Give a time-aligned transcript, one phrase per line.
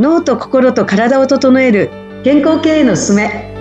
[0.00, 1.90] 脳と心と体を整える
[2.24, 3.52] 健康経営のすすめ。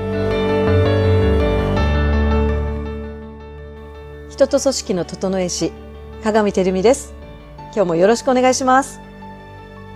[4.30, 5.74] 人と組織の整え師
[6.24, 7.14] 鏡照美です。
[7.76, 9.02] 今日もよろしくお願いします。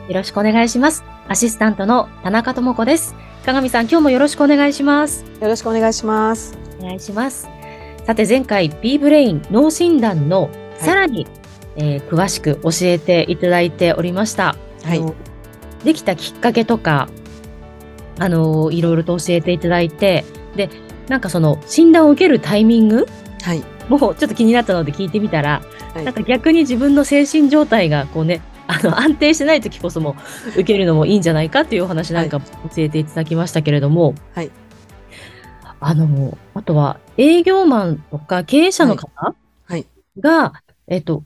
[0.09, 1.05] よろしくお願いします。
[1.29, 3.15] アシスタントの田中智子です。
[3.45, 5.23] 鏡さん今日もよろしくお願いします。
[5.39, 6.57] よろしくお願いします。
[6.77, 7.47] お願いします。
[8.05, 11.33] さて前回 B ブレイン脳診断のさらに、はい、
[11.77, 14.57] えー、詳しく教えていただいておりました。
[14.83, 15.22] はい
[15.83, 17.09] できたきっかけとか、
[18.19, 20.25] あのいろいろと教えていただいて、
[20.55, 20.69] で、
[21.07, 23.07] なんかその診断を受けるタイミング
[23.43, 23.63] はい。
[23.89, 25.61] もうちょっと気になったので聞いてみたら、
[25.93, 30.15] はい、なんか逆に自分の精神状態がこうね、あの 安定してない時こそも
[30.51, 34.51] 受けるのもいいんじゃないかっていうお話なんか教えていただきましたけれども、はい。
[35.79, 39.85] あの、あとは営業マンとか経営者の方が、はい、
[40.21, 41.23] はい、えっと、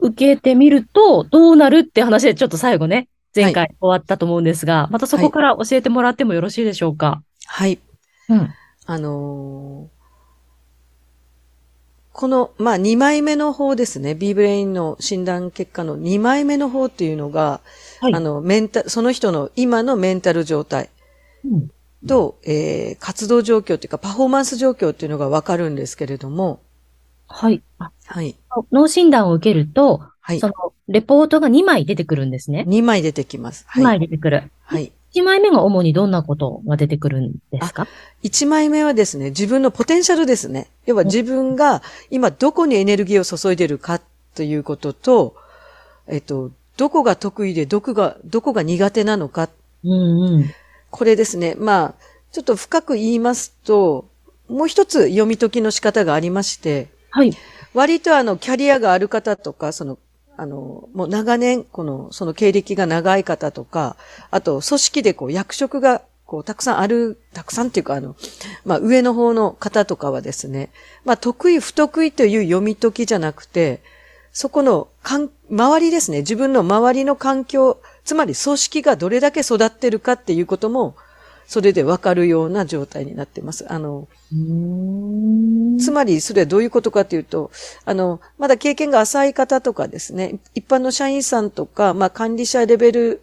[0.00, 7.22] 受けてみるとどうなるって話でちょっと最後ね、前回終わったと思うんですが、はい、またそこから教えてもらってもよろしいでしょうか？
[7.46, 7.78] はい。
[8.28, 8.54] うん。
[8.86, 9.94] あのー、
[12.12, 14.14] この、まあ、2枚目の方ですね。
[14.14, 17.60] B ブレインの診断結果の2枚目の方っていうのが、
[18.00, 20.90] はい、あの、メンタ、その人の今のメンタル状態
[22.06, 26.60] と、うん、えー、活動状況っていうか、パフォーマンス状況っていうのがわかるんですけれども。
[27.28, 27.62] はい。
[27.78, 28.36] はい。
[28.72, 30.40] 脳診断を受けると、はい。
[30.40, 30.54] その、
[30.88, 32.64] レポートが2枚出てくるんですね。
[32.68, 33.64] 2枚出てきます。
[33.68, 34.50] はい、2枚出てくる。
[34.62, 34.92] はい。
[35.14, 37.86] 1枚目が主にどんなことが出てくるんですか
[38.24, 40.68] ?1 枚目はですね、自分のポテンシャルですね。
[40.86, 44.00] 要は自分が今どこにエネルギーを注いでるか
[44.34, 45.36] ということと、
[46.08, 49.48] えっと、どこが得意でどこが、どこが苦手なのか。
[49.84, 50.50] うんうん。
[50.90, 51.94] これですね、まあ、
[52.32, 54.08] ちょっと深く言いますと、
[54.48, 57.30] もう一つ読み解きの仕方がありまして、はい。
[57.74, 59.98] 割とあの、キャリアがある方とか、その、
[60.36, 63.96] あの、もう長年、この、その経歴が長い方とか、
[64.32, 68.16] あと、組織でこう、役職が、こう、たくさんある、たくさんっていうか、あの、
[68.64, 70.70] まあ、上の方の方とかはですね、
[71.04, 73.80] まあ、得意、不得意という読み解きじゃなくて、
[74.32, 80.96] そこの、かん、周りですね、自分の周りの環境、つまり組織がどれだけ育ってるかっていうことも、
[81.46, 83.70] それでわかるような状態になってます。
[83.72, 84.34] あの、つ
[85.94, 87.50] まり、それはどういうことかというと、
[87.84, 93.22] あの、まだ経験が浅い方とかですね、一般の社員さんとか、まあ、管理者レベル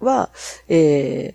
[0.00, 0.30] は、
[0.68, 1.34] え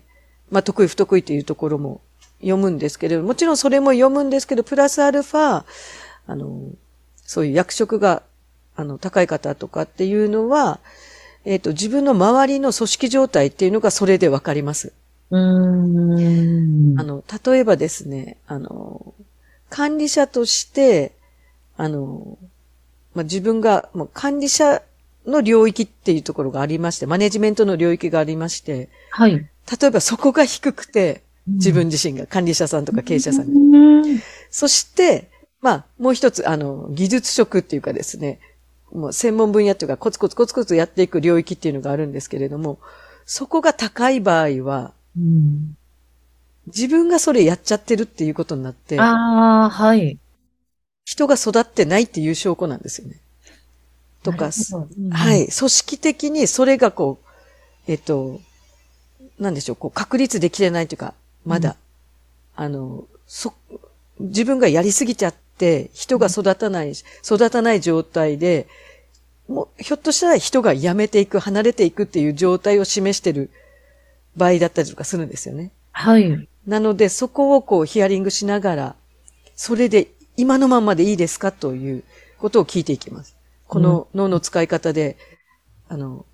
[0.50, 2.00] ー、まあ、得意不得意というところも
[2.38, 5.64] 読むんですけれど、もちろんそれも読むんですけど、プラスアルファ、
[6.26, 6.62] あの、
[7.16, 8.22] そういう役職が、
[8.76, 10.80] あの、高い方とかっていうのは、
[11.44, 14.92] えっ、ー、と、自分の周りの組織状態っていうのがそれでわかります。
[15.30, 16.98] うん。
[16.98, 19.14] あの、例えばですね、あの、
[19.70, 21.12] 管理者として、
[21.76, 22.36] あの、
[23.14, 24.82] まあ、自分が、もう管理者
[25.26, 29.32] の領域っていうところがありまして、マネジメントの領域がありまして、はい。
[29.32, 34.20] 例えばそこが低くて、自分自身が管理者さんとか経営者さんに。
[34.50, 38.40] そして、まあ、もう一つ、あの、技術職っていうかですね、
[38.92, 42.78] もう専門分野っていうか、コツコツコツコツやっていく領域っていうのがあるんですけれども、
[43.24, 45.76] そこが高い場合は、うん、
[46.74, 50.18] 自分がそれやっちゃってるっていうことになって、ああ、はい。
[51.04, 53.20] 人が育ってないっていう証拠なんですよね。
[54.22, 55.48] とか、うん、はい。
[55.48, 58.40] 組織的にそれがこう、えっと、
[59.38, 61.14] なんでしょう、こう確立できてないというか、
[61.44, 61.76] まだ、
[62.58, 63.54] うん、あの、そ、
[64.18, 66.92] 自分がやりすぎちゃって、人が育たない、
[67.24, 68.68] 育たない状態で、
[69.48, 73.50] もう、ひょっとしたら人が辞めていく、離れていくっていう状態を示してる
[74.36, 75.70] 場合だったりとかするんですよね。
[75.92, 76.48] はい。
[76.66, 78.96] なので、そこをこうヒアリングしながら、
[79.56, 82.04] それで今のままでいいですかという
[82.38, 83.36] ことを聞いていきます。
[83.66, 85.16] この脳の使い方で、
[85.88, 86.26] うん、あの、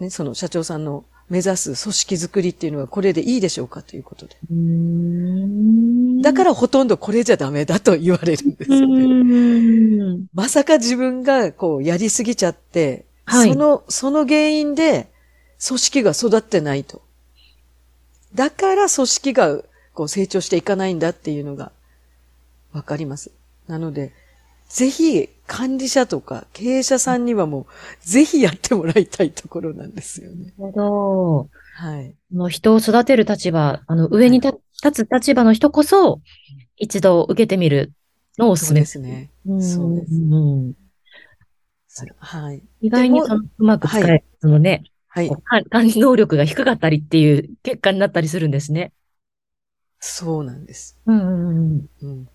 [0.00, 4.36] ね、その社長さんの目指す組織づくりっていうのはこれでいいでしょうかということで。
[6.22, 10.26] だからほとんどこれじゃダメだと言われるんですよね。
[10.32, 15.10] まさか自分がこうやりすぎちゃって、はい、その、その原因で
[15.66, 17.02] 組織が育ってないと。
[18.34, 19.62] だから組織が
[19.94, 21.72] こう成長していかないんだっていうのが
[22.72, 23.30] わかります。
[23.66, 24.12] なので、
[24.68, 27.66] ぜひ管理者とか経営者さんにはもう、
[28.06, 30.52] ぜひやってもらいたいところなんですよね。
[30.58, 31.48] なるほど。
[31.74, 32.14] はい。
[32.32, 34.58] の人を育てる立場、あの、上に立
[35.06, 36.20] つ立場の人こそ、
[36.76, 37.92] 一度受けてみる
[38.36, 39.30] のをおすすめですね。
[39.60, 40.12] そうです。
[40.12, 40.74] うん。
[42.18, 42.62] はい。
[42.80, 44.92] 意外にうまく使える、そのね、はい。
[45.70, 48.92] 管理能力が低かったりっていう結果になったりするんですね。
[50.00, 50.96] そうなんです。
[51.06, 52.28] うんうんうん。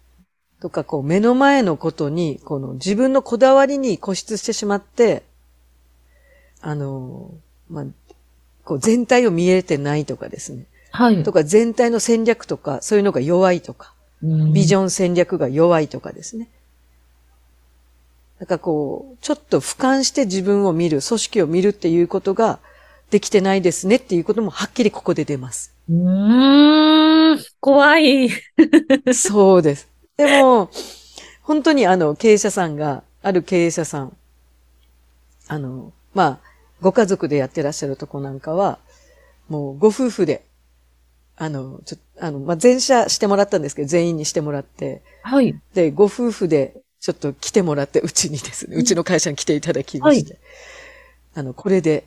[0.60, 5.24] とか、こう、目の前のことに、この自分のこだわりに固執してしまって、
[6.62, 7.32] あの、
[7.70, 7.86] まあ、
[8.64, 10.66] こう全体を見えてないとかですね。
[10.92, 11.24] はい。
[11.24, 14.84] とか全体の戦略とか、そういうのが弱いとか、ビジョン。
[14.84, 16.50] ョン戦略が弱いとかですね。
[18.40, 22.60] なんかこう、ちょっと俯瞰して自分を見る、組織を見るっていうことが
[23.14, 25.72] できてないですねっていうこともはっきりここで出ます。
[25.88, 27.40] うーん。
[27.60, 28.32] 怖い。
[29.14, 29.88] そうです。
[30.18, 30.72] でも、
[31.44, 34.18] 本当にあの、経営者さんが、ある経営者さん、
[35.48, 36.40] あの、まあ、
[36.82, 38.80] ご家族でやってらっしゃるとこなんかは、
[39.48, 40.44] もうご夫婦で、
[41.36, 45.56] あの、ちょあの、まあ、全社してもらったんですけど、全員にしてもらって、はい。
[45.76, 50.40] で、ご夫婦でちょっと来てもらって、うちにですね、うちの会社に来ていただきまして、
[51.36, 52.06] あの、これで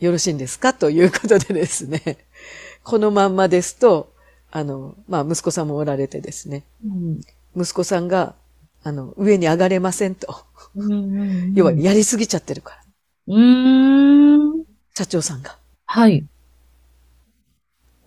[0.00, 0.74] よろしいんですか？
[0.74, 2.18] ということでですね、
[2.84, 4.12] このまんまですと、
[4.50, 7.20] あの、まあ、息子さんもおられてですね、うん
[7.56, 8.34] 息子さんが、
[8.82, 10.44] あの、上に上がれませんと。
[10.74, 13.34] うん 要は、やりすぎちゃってるから。
[13.34, 14.64] うーん。
[14.94, 15.58] 社長さんが。
[15.86, 16.26] はい。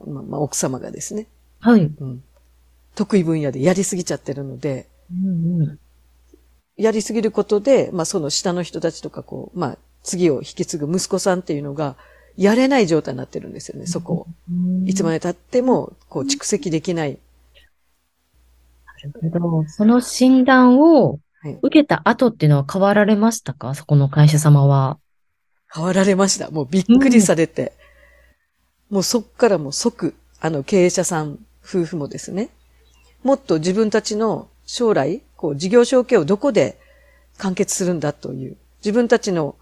[0.06, 1.28] まあ、まあ、奥様がですね。
[1.60, 1.92] はい。
[2.00, 2.24] うん。
[2.96, 5.80] 得意分野でやりすぎちゃってるので、うんうん
[6.78, 9.78] やりすぎることで、まあ、その下の人たちとか、こう、まあ、
[10.10, 11.96] 次を引き継ぐ息子さんっていうのが、
[12.38, 14.28] やれない状態になってるんですよね、そこを。
[14.86, 17.18] いつまで経っても、こう、蓄積できない。
[19.22, 19.70] なるほど。
[19.70, 23.74] その診断をはい受けた後っていうのは変わられましたか？
[23.74, 25.00] そこの会社様は。
[25.74, 26.50] 変わられました。
[26.50, 27.74] もうびっくりされて。
[28.90, 32.50] もうそっからもう即、あの、経営者さん夫婦もですね、
[33.24, 36.78] もっと自分たちの将来、こう、事業承継をどこで
[37.38, 39.56] 完結するんだという、自分たちの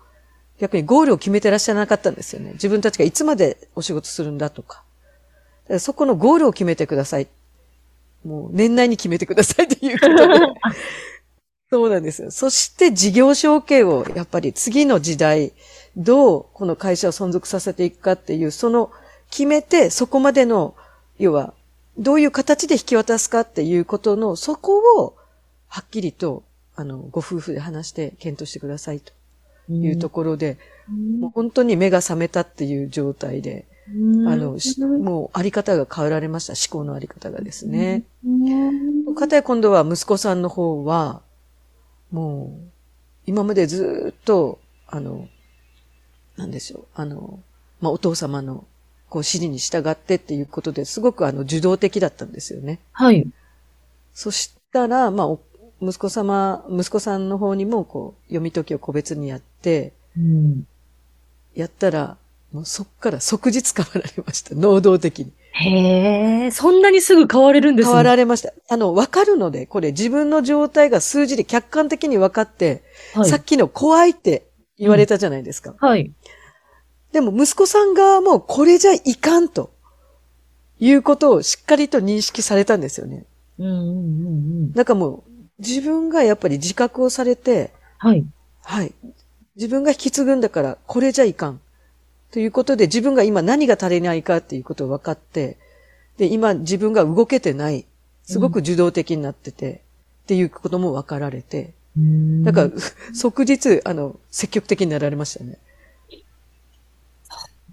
[0.59, 2.53] 逆にゴールを決めてらっしゃらなかったんですよね。
[2.53, 4.83] 自分たちがいつまでお仕事するんだとか。
[5.63, 7.27] だからそこのゴールを決めてください。
[8.25, 10.39] もう年内に決めてくださいということで。
[11.69, 12.31] そうなんですよ。
[12.31, 15.51] そして事業承継をやっぱり次の時代、
[15.97, 18.91] どうこの会社を存続させていくかっていう、その
[19.29, 20.75] 決めてそこまでの、
[21.19, 21.53] 要は、
[21.97, 25.15] どういう形で引き渡すかっていうことの、そこを
[25.67, 26.43] はっきりと、
[26.75, 29.16] あの、ご夫婦で話して検討してくださいと
[29.69, 30.57] いうところで、
[31.19, 33.65] もう本当に目が覚めたっていう状態で、
[34.27, 36.53] あの、しもうあり方が変えられました。
[36.53, 38.03] 思考のあり方がですね。
[39.17, 41.21] かたや今度は息子さんの方は、
[42.11, 42.69] もう、
[43.25, 45.27] 今までずっと、あの、
[46.37, 47.39] なんでしょう、あの、
[47.81, 48.65] まあ、お父様の、
[49.09, 52.79] こう、指示に従ってっていうことですごくあの、受動的だったんですよね。
[52.91, 53.27] はい。
[54.13, 55.39] そしたら、まあ、お
[55.81, 60.67] 息子様、息子さんの方にも、こう、読み解きを個別にやって、うん
[61.55, 62.17] やったら、
[62.53, 64.53] もうそっから即日変わられました。
[64.53, 65.31] 能動的に。
[65.53, 67.89] へえ、そんなにすぐ変われるんですね。
[67.89, 68.53] 変わられました。
[68.69, 72.83] あの、わかるので、これ自分の状態が数字で客観的に分かって、
[73.15, 74.45] はいさっきの怖いって
[74.77, 75.73] 言われたじゃないですか。
[75.79, 76.11] はい。
[77.11, 79.71] でも息子さん側もこれじゃいかんと
[80.79, 83.25] いうことをしっかりと認識されたんですよね。
[83.57, 83.89] うんうんうんう
[84.67, 84.73] ん。
[84.73, 85.23] なんかもう
[85.59, 88.25] 自分がやっぱり自覚をされて、はい。
[88.63, 88.93] はい。
[89.55, 91.59] 自分が引き継ぐんだからこれじゃいかん。
[92.31, 95.57] ということで自分が今何が足りないかっていうことを分かって、
[96.17, 97.85] で、今自分が動けてない。
[98.23, 99.81] すごく受動的になってて、
[100.23, 101.73] っていうことも分かられて、
[102.43, 102.71] だから、
[103.15, 105.57] 即日、あの、積極的になられましたね。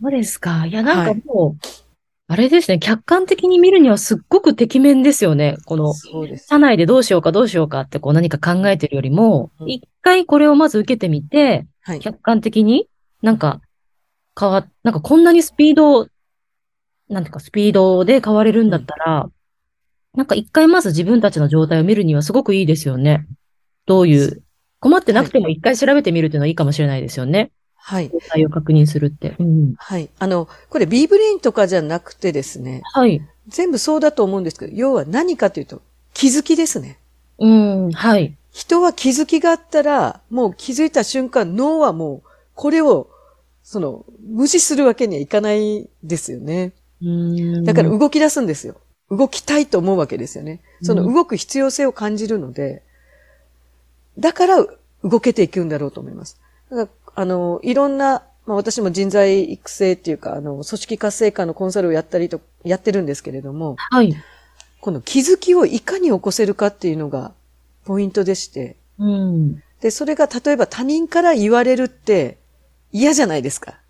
[0.00, 0.64] そうですか。
[0.66, 1.66] いや、なんかもう、
[2.26, 5.57] あれですね、客観的に見るにはすっごく適面ですよね。
[5.66, 5.93] この。
[6.38, 12.00] 社内でどうしようかどうしようかってこう何か考えてるよりも、うん一回これをまず受けてみて、はい。
[12.00, 12.88] 客観的に
[13.23, 13.61] なんか
[14.38, 16.09] 変わ、なんかこんなにスピード、
[17.09, 19.28] なんていうかスピードで変われるんだったら、
[20.14, 23.26] なんか一回まず自分たちの状態を見るにはすごくいいですよね。
[23.87, 24.43] どういう、
[24.81, 27.50] 困ってなくても一回調べてみるっていうのはいいかもしれないですよね。
[27.87, 28.09] はい。
[28.09, 29.37] 状態を確認するって。
[29.38, 29.75] うん。
[29.76, 30.09] はい。
[30.19, 33.21] あの、これ B ブレインとかじゃなくてですね、はい。
[33.47, 35.83] 全部そうだと思うんですけど、要は何かというと、
[36.14, 36.99] 気づきですね。
[37.38, 38.35] うん、はい。
[38.50, 43.11] 人は気づきがあったら、もう気づいた瞬間、脳はもう、これを、
[43.62, 46.73] その、無視するわけにはいかないですよね。
[47.03, 47.64] うん。
[47.64, 48.76] だから動き出すんですよ。
[49.11, 50.62] 動きたいと思うわけですよね。
[50.81, 52.83] そのうん動く必要性を感じるので、
[54.19, 54.67] だから
[55.03, 56.41] 動けていくんだろうと思います。
[56.71, 64.14] だからあの、いろんな、まあ私も人材育成っていうか、あの、組織活性化のコンサルをやったりと、やってるんですけれども、はい。
[64.80, 67.33] この気づきをいかに起こせるかっていうのが
[67.87, 69.62] ポイントでして、うん。
[69.80, 72.38] で、それが例えば他人から言われるって
[72.92, 73.80] 嫌じゃないですか。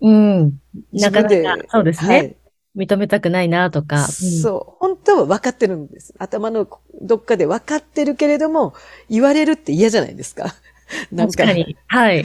[0.00, 0.58] うん。
[0.92, 2.16] なかなか、そうですね。
[2.16, 2.36] はい
[2.76, 4.06] 認めたくないなとか。
[4.06, 4.76] そう。
[4.78, 6.14] 本当は分かってるんです。
[6.18, 6.68] 頭の
[7.02, 8.74] どっかで分かってるけれども、
[9.08, 10.54] 言われるって嫌じゃないですか。
[11.10, 11.18] うん。
[11.18, 11.38] なんか。
[11.38, 11.76] 確かに。
[11.88, 12.24] はい。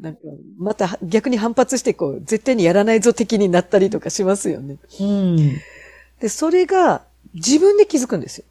[0.00, 0.20] なんか、
[0.58, 4.78] また逆に反発して、こう、絶対にやらないぞ的になったりとかしますよね。
[5.00, 5.60] うん。
[6.20, 7.02] で、それが
[7.34, 8.44] 自分で気づくんですよ。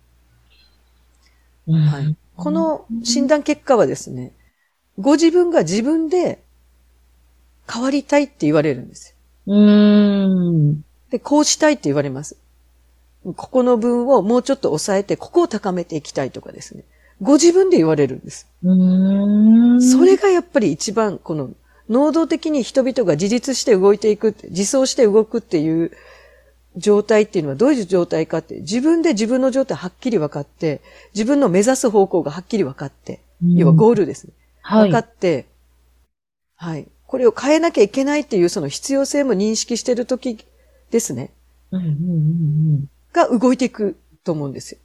[1.67, 2.15] うんはい。
[2.36, 4.33] この診断結果はですね、
[5.00, 6.41] ご自分が自分で
[7.71, 9.15] 変わりたいって言われるんです
[9.48, 9.53] よ。
[9.53, 10.81] うん。
[11.10, 12.38] で、こうしたいって言われます。
[13.24, 16.83] ここの分をもうちょっと抑えて、ここを高めていきたいとかですね。
[17.22, 18.48] ご自分で言われるんです。
[18.63, 19.82] うん。
[19.82, 21.51] それがやっぱり一番、この、
[21.90, 25.92] 能動的に人々が自立して動いていく自走して動くっていう
[26.78, 30.82] 状態っていうのはどういう状態かって、自分で自分の状態はっきり分かって、
[31.13, 34.34] 自分の目指す方向がはっきり分かって、要はゴールですね。
[34.62, 35.00] はい分か。
[35.00, 35.46] って、
[36.56, 36.88] はい。
[37.08, 40.46] これを変えなきゃいけないっていうその必要性も認識してる時
[40.92, 41.32] ですね。
[41.72, 41.92] うんうんう
[42.78, 44.80] んが動いていくと思うんですよ。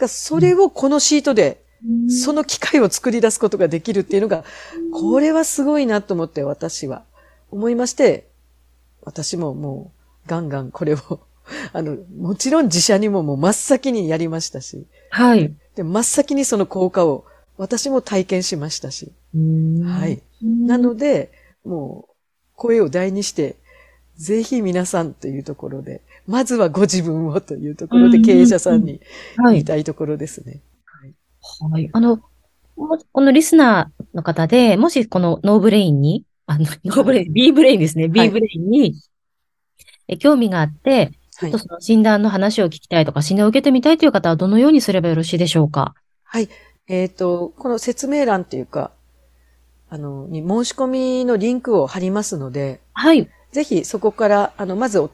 [0.00, 4.44] だからそれをこのシートで、うんその機会を作り出すことができるっていうのが、
[4.92, 7.04] これはすごいなと思って私は
[7.50, 8.28] 思いまして、
[9.00, 9.90] 私もも
[10.26, 10.98] うガンガンこれを、
[11.72, 15.54] あの、もちろん自社にももう真っ先にやりましたし、はい。
[15.74, 17.24] で、真っ先にその効果を
[17.56, 19.12] 私も体験しましたし、
[19.82, 20.06] は。
[20.06, 20.22] い。
[20.42, 21.32] なので、
[21.64, 22.14] もう、
[22.56, 23.56] 声を大にして、
[24.20, 29.00] ぜひ皆さんというところで、まずはご自分をというところでうん経営者さんに
[29.38, 29.54] はい。
[29.54, 30.60] 言いたいところですね。
[31.70, 31.88] はい。
[31.90, 32.20] あの、
[32.76, 38.08] もこのリスナーの方で、もしこのノーブレインに、あの、ノーブレイン、B ブレインですね。
[38.08, 38.94] B ブレインに、
[40.06, 41.58] え興味があって、ちょはいっと。
[41.58, 45.94] その診断の話を聞きたいとか、診断を受けてみたいという方はどのようにすればよろしいでしょうか？
[46.24, 46.50] はい。
[46.88, 48.90] えっ、と、この説明欄っていうか、
[49.88, 53.30] あの、に申し込みのリンクを貼りますので、はい。
[53.52, 55.10] ぜひそこから、あの、まずお、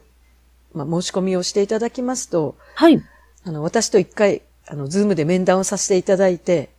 [0.73, 3.01] まあ、申し込みをしていただきますと、はい。
[3.43, 6.69] あの、私と一回、あの、ズームで面談をさせていただいて、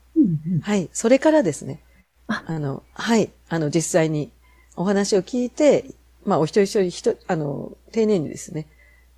[0.62, 0.88] はい。
[0.93, 1.83] それからですね。
[2.27, 3.31] ああの、はい。
[3.49, 4.31] あの、実際に
[4.77, 5.87] お話を聞いて、
[6.25, 8.67] まあ、お一人一人、ひと、あの、丁寧にですね、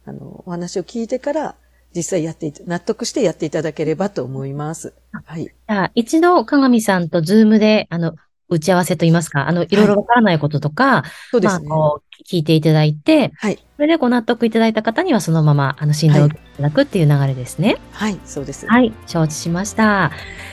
[0.04, 1.56] あの、お話を聞いてから、
[1.94, 4.94] 実際やっていた、納得してやっていただければと思います。
[5.12, 5.44] はい。
[5.44, 8.14] じゃあ、一度、鏡さんとズームで、あの、
[8.50, 11.68] 打ち合わせといいますか、あの、いろいろわからないこととか、まあ、そうですね。
[11.68, 13.58] こう、聞いていただいて、はい。
[13.76, 17.76] それでご納得いただいた方にはそのまま、あの、診断をいただくっていう流れですね。
[17.92, 18.66] はい、そうです。
[18.66, 20.10] はい、承知しました。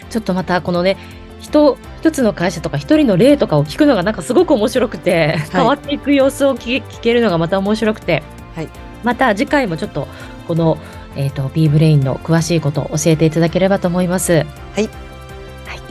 [0.09, 0.97] ちょっとまたこのね、
[1.41, 8.21] 人、一つの会社とか一人の例とかを聞くのがなんかすごく面白くて、変わっていく様子を聞け聞けるのがまた面白くて、
[8.55, 8.69] はい。
[9.03, 10.07] また次回もちょっと
[10.47, 10.77] この、
[11.15, 14.45] えっ、と、B ブレインの詳しいことを教えていただければと思います。
[14.75, 15.06] はい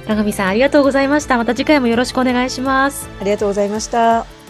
[0.07, 0.17] はい。
[0.17, 1.37] 鏡さんありがとうございました。
[1.37, 3.09] また次回もよろしくお願いします。
[3.21, 4.46] ありがとうございました。